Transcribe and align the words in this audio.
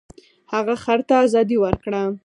هغه 0.53 0.73
خر 0.83 0.99
ته 1.07 1.15
ازادي 1.25 1.57
ورکړه. 1.61 2.01